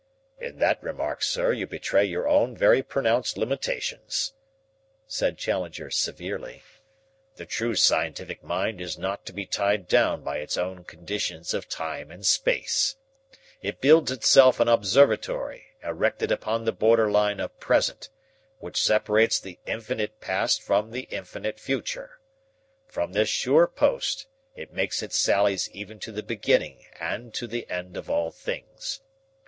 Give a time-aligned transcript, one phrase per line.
[0.39, 4.33] "In that remark, sir, you betray your own very pronounced limitations,"
[5.05, 6.63] said Challenger severely.
[7.35, 11.69] "The true scientific mind is not to be tied down by its own conditions of
[11.69, 12.95] time and space.
[13.61, 18.09] It builds itself an observatory erected upon the border line of present,
[18.57, 22.19] which separates the infinite past from the infinite future.
[22.87, 24.25] From this sure post
[24.55, 29.01] it makes its sallies even to the beginning and to the end of all things.